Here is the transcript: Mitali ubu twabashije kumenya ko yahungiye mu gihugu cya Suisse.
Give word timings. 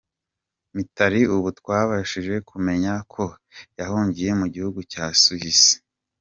Mitali 0.75 1.21
ubu 1.35 1.49
twabashije 1.59 2.35
kumenya 2.49 2.93
ko 3.13 3.23
yahungiye 3.79 4.31
mu 4.39 4.47
gihugu 4.53 4.79
cya 4.91 5.05
Suisse. 5.21 5.73